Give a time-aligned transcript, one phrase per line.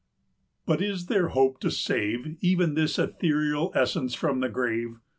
[0.31, 0.47] "]IX.
[0.65, 4.95] But is there hope to save Even this ethereal essence from the grave?